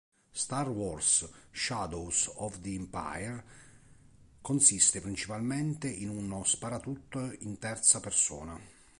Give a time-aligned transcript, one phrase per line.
[0.31, 3.43] Star Wars: Shadows of the Empire
[4.41, 8.59] consiste principalmente in uno sparatutto in terza persona.